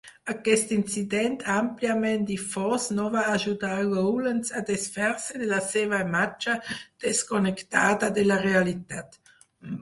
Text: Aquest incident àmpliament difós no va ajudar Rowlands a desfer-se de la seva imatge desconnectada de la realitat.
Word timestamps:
Aquest 0.31 0.71
incident 0.75 1.35
àmpliament 1.55 2.23
difós 2.29 2.87
no 2.99 3.05
va 3.15 3.25
ajudar 3.33 3.73
Rowlands 3.89 4.55
a 4.61 4.63
desfer-se 4.71 5.43
de 5.43 5.51
la 5.53 5.61
seva 5.67 6.01
imatge 6.07 6.57
desconnectada 7.07 8.11
de 8.19 8.27
la 8.33 8.41
realitat. 8.49 9.23